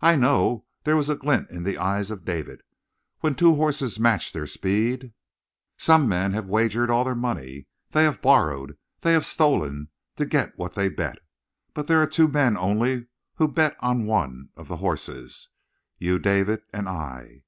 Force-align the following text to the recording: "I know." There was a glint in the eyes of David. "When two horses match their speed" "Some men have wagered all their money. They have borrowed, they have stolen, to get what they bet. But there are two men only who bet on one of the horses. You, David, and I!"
"I 0.00 0.16
know." 0.16 0.66
There 0.82 0.96
was 0.96 1.08
a 1.08 1.14
glint 1.14 1.50
in 1.52 1.62
the 1.62 1.78
eyes 1.78 2.10
of 2.10 2.24
David. 2.24 2.62
"When 3.20 3.36
two 3.36 3.54
horses 3.54 4.00
match 4.00 4.32
their 4.32 4.48
speed" 4.48 5.12
"Some 5.78 6.08
men 6.08 6.32
have 6.32 6.48
wagered 6.48 6.90
all 6.90 7.04
their 7.04 7.14
money. 7.14 7.68
They 7.92 8.02
have 8.02 8.20
borrowed, 8.20 8.76
they 9.02 9.12
have 9.12 9.24
stolen, 9.24 9.90
to 10.16 10.26
get 10.26 10.58
what 10.58 10.74
they 10.74 10.88
bet. 10.88 11.20
But 11.74 11.86
there 11.86 12.02
are 12.02 12.08
two 12.08 12.26
men 12.26 12.56
only 12.56 13.06
who 13.36 13.46
bet 13.46 13.76
on 13.78 14.06
one 14.06 14.48
of 14.56 14.66
the 14.66 14.78
horses. 14.78 15.48
You, 15.96 16.18
David, 16.18 16.62
and 16.72 16.88
I!" 16.88 17.42